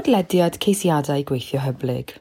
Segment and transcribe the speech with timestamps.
[0.00, 2.14] podlediad ceisiadau gweithio hyblyg.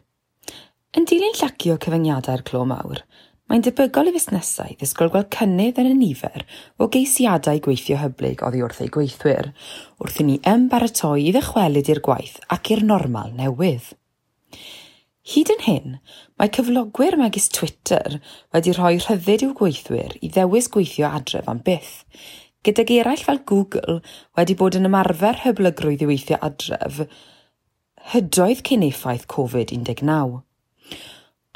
[0.98, 3.00] Yn dilyn llacio cyfyngiadau'r clo mawr,
[3.48, 6.44] mae'n debygol i fusnesau ddisgwyl gweld cynnydd yn y nifer
[6.76, 9.54] o geisiadau gweithio hyblyg oddi wrth eu gweithwyr,
[10.02, 13.94] wrth i ni ymbaratoi i ddychwelyd i'r gwaith ac i'r normal newydd.
[15.30, 15.98] Hyd yn hyn,
[16.36, 18.20] mae cyflogwyr megis Twitter
[18.52, 22.02] wedi rhoi rhyddid i'w gweithwyr i ddewis gweithio adref am byth,
[22.68, 24.02] gydag eraill fel Google
[24.36, 27.06] wedi bod yn ymarfer hyblygrwydd i weithio adref
[28.14, 30.40] hydoedd cyn effaith Covid-19.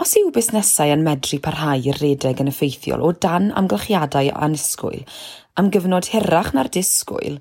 [0.04, 5.04] Os yw busnesau yn medru parhau i'r redeg yn effeithiol o dan amgylchiadau anusgwyl
[5.60, 7.38] am gyfnod hirach na'r disgwyl,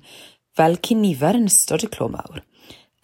[0.53, 2.43] fel cyn nifer yn ystod y clo mawr,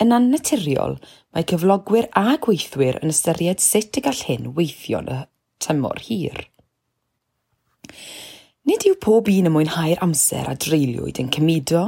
[0.02, 1.00] yn annaturiol
[1.34, 5.20] mae cyflogwyr a gweithwyr yn ystyried sut y gall hyn weithio'n y
[5.66, 6.46] tymor hir.
[8.70, 11.88] Nid yw pob un yn mwynhau'r amser a dreulwyd yn cymudo,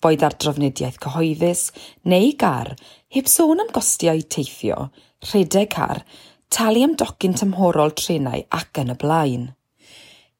[0.00, 1.64] boed ar drofnidiaeth cyhoeddus
[2.08, 2.70] neu gar,
[3.12, 4.86] heb sôn am gostiau teithio,
[5.28, 6.00] rhedeg car,
[6.48, 9.44] talu am docyn tymhorol trenau ac yn y blaen.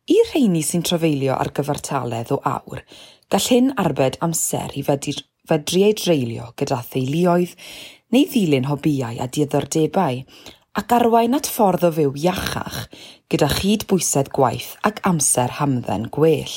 [0.08, 2.80] I rheini sy'n trafeilio ar gyfartaledd o awr,
[3.28, 7.52] gall hyn arbed amser i fedru ei dreulio gyda theuluoedd
[8.17, 10.24] neu ddilyn hobïau a dioddordebau,
[10.78, 12.78] ac arwain at ffordd o fyw iachach
[13.33, 16.55] gyda chydbwysedd gwaith ac amser hamdden gwell.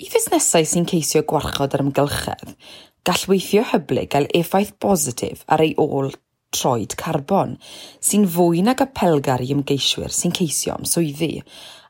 [0.00, 2.54] I fusnesau sy'n ceisio gwarchod yr ymgylchedd,
[3.04, 6.14] gall weithio hyblyg gael effaith bositif ar ei ôl
[6.56, 7.56] troed carbon,
[8.00, 11.42] sy'n fwy nag apelgar i ymgeiswyr sy'n ceisio am swyddi,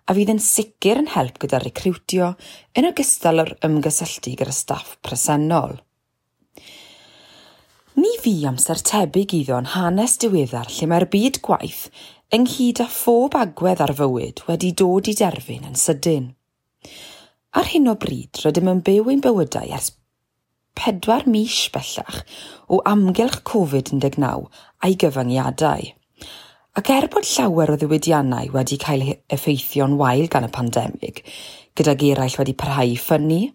[0.06, 2.32] a fydd yn sicr yn help gyda recriwtio
[2.78, 5.78] yn ogystal â'r ymgysylltu gyda staff presennol.
[7.96, 11.86] Ni fi amser tebyg iddo'n hanes diweddar lle mae'r byd gwaith
[12.36, 16.26] ynghyd â phob agwedd ar fywyd wedi dod i derfyn yn sydyn.
[17.56, 19.94] Ar hyn o bryd rydym yn byw ein bywydau ers
[20.76, 22.20] pedwar mis bellach
[22.68, 25.88] o amgylch Covid-19 a'i gyfyngiadau.
[26.76, 31.24] Ac er bod llawer o ddiwydiannau wedi cael e- effeithio'n wael gan y pandemig,
[31.72, 33.46] gydag eraill wedi parhau i ffynnu,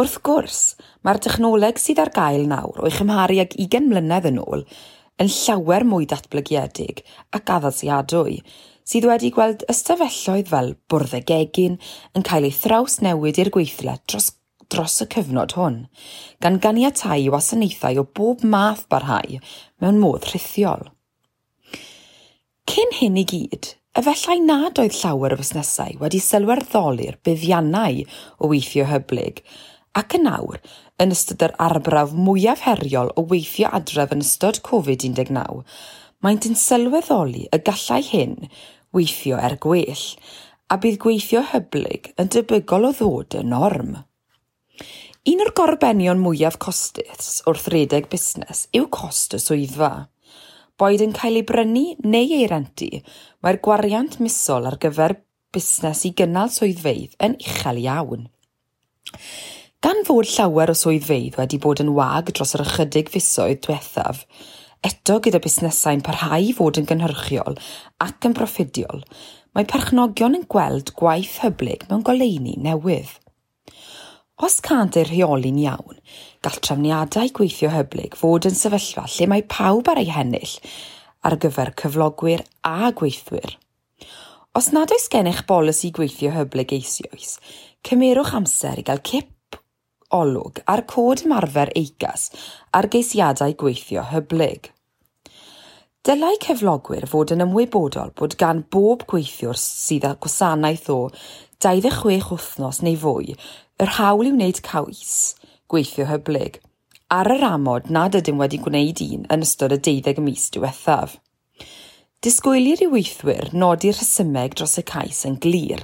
[0.00, 0.58] Wrth gwrs,
[1.04, 4.62] mae'r technoleg sydd ar gael nawr o'i chymharu ag 20 mlynedd yn ôl
[5.20, 7.02] yn llawer mwy datblygiedig
[7.36, 8.38] ac addasiadwy,
[8.88, 14.30] sydd wedi gweld ystafelloedd fel bwrdd ag yn cael ei thraws-newid i'r gweithle dros,
[14.72, 15.76] dros y cyfnod hwn,
[16.40, 19.36] gan ganiatáu wasanaethau o bob math barhau
[19.84, 20.86] mewn modd rhithiol.
[22.70, 28.00] Cyn hyn i gyd, efallai nad oedd llawer o fusnesau wedi sylwerddoli'r buddiannau
[28.38, 29.44] o weithio hyblyg
[29.98, 30.60] ac yn nawr,
[31.02, 35.64] yn ystod yr arbrawf mwyaf heriol o weithio adref yn ystod Covid-19,
[36.22, 38.36] maent yn sylweddoli y gallai hyn
[38.94, 40.06] weithio er gwell,
[40.70, 43.96] a bydd gweithio hyblyg yn debygol o ddod yn norm.
[45.30, 49.90] Un o'r gorbenion mwyaf costus wrth redeg busnes yw cost y swyddfa.
[50.80, 52.88] Boed yn cael ei brynu neu ei rentu,
[53.44, 55.18] mae'r gwariant misol ar gyfer
[55.52, 58.28] busnes i gynnal swyddfeidd yn uchel iawn.
[59.80, 64.18] Gan fod llawer o swyddfeidd wedi bod yn wag dros yr ychydig fusoedd diwethaf,
[64.84, 67.56] eto gyda busnesau'n parhau i fod yn gynhyrchiol
[68.04, 69.00] ac yn proffidiol,
[69.56, 73.14] mae perchnogion yn gweld gwaith hyblyg mewn goleuni newydd.
[74.44, 75.96] Os cant ei rheoli'n iawn,
[76.44, 80.58] gall trefniadau gweithio hyblyg fod yn sefyllfa lle mae pawb ar ei hennill
[81.24, 83.56] ar gyfer cyflogwyr a gweithwyr.
[84.52, 87.38] Os nad oes gennych bolisi gweithio hyblyg eisoes,
[87.80, 89.36] cymerwch amser i gael cip
[90.16, 92.28] olwg a'r cod ymarfer eigas
[92.76, 94.70] ar geisiadau gweithio hyblyg.
[96.06, 101.00] Dylai cyflogwyr fod yn ymwybodol bod gan bob gweithiwr sydd â gwasanaeth o
[101.60, 103.34] 26 wythnos neu fwy
[103.84, 105.14] yr hawl i wneud cawis
[105.70, 106.56] gweithio hyblyg
[107.10, 111.16] ar yr amod nad ydym wedi gwneud un yn ystod y deuddeg mis diwethaf.
[112.24, 115.82] Disgwylir i weithwyr nodi'r rhesymeg dros y cais yn glir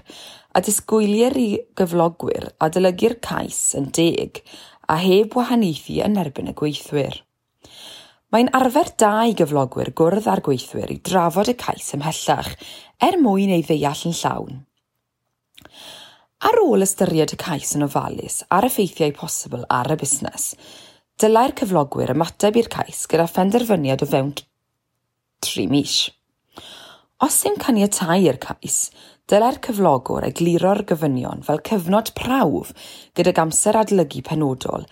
[0.56, 4.40] a disgwylir i gyflogwyr adolygu'r cais yn deg
[4.88, 7.18] a heb wahaniaethu yn erbyn y gweithwyr.
[8.32, 12.54] Mae'n arfer da i gyflogwyr gwrdd â'r gweithwyr i drafod y cais ymhellach
[13.04, 14.58] er mwyn ei ddeall yn llawn.
[16.46, 20.50] Ar ôl ystyried y cais yn ofalus ar effeithiau posibl ar y busnes,
[21.20, 24.34] dylai'r cyflogwyr ymateb i'r cais gyda phenderfyniad o fewn
[25.44, 25.98] tri mis.
[27.24, 28.78] Os yw'n caniatau'r cais,
[29.26, 32.68] Dyla'r cyflogwr egluro'r gyfynion fel cyfnod prawf
[33.18, 34.84] gydag amser adlygu penodol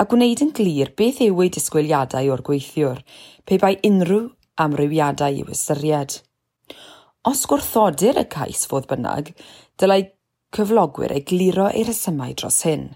[0.00, 3.02] a gwneud yn glir beth yw ei disgwyliadau o'r gweithiwr,
[3.44, 4.30] pe bai unrhyw
[4.64, 6.16] amrywiadau i'w ystyried.
[7.28, 9.34] Os gwrthodir y cais fodd bynnag,
[9.76, 10.00] dylai
[10.56, 12.88] cyflogwyr egluro ei rhesymau dros hyn.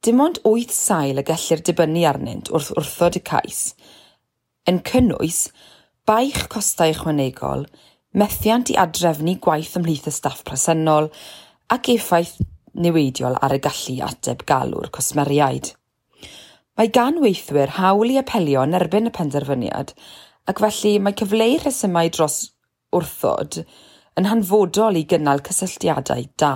[0.00, 3.60] Dim ond wyth sail y gellir dibynnu arnynt wrth wrthod y cais,
[4.64, 5.50] yn cynnwys
[6.08, 7.68] baich costau ychwanegol,
[8.16, 11.10] methiant i adrefnu gwaith ymhlith y staff presennol
[11.74, 12.38] ac effaith
[12.78, 15.74] newidiol ar y gallu ateb galw'r cwsmeriaid.
[16.78, 19.92] Mae gan weithwyr hawl i apelio yn erbyn y penderfyniad
[20.48, 22.38] ac felly mae cyfleu rhesymau dros
[22.94, 23.60] wrthod
[24.18, 26.52] yn hanfodol i gynnal cysylltiadau da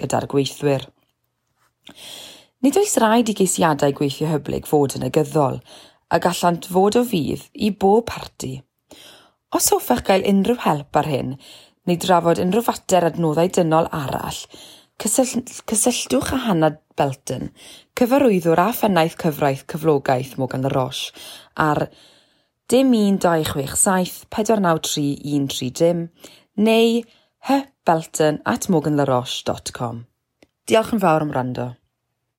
[0.00, 0.86] gyda'r gweithwyr.
[2.64, 5.58] Nid oes rhaid i geisiadau gweithio hyblyg fod yn negyddol,
[6.08, 8.54] a gallant fod o fydd i bob parti.
[9.54, 11.34] Os hoffech gael unrhyw help ar hyn,
[11.86, 14.40] neu drafod unrhyw fater adnoddau dynol arall,
[14.98, 17.52] cysyll, cysylltwch â Hannah Belton,
[17.94, 21.14] cyfarwyddwr a phennaeth cyfraith cyflogaeth Morgan y Roche,
[21.54, 21.84] ar
[22.66, 26.02] dim 1267 493 130
[26.66, 26.98] neu
[27.46, 30.02] hybelton at morganlaroche.com.
[30.66, 31.70] Diolch yn fawr am rando.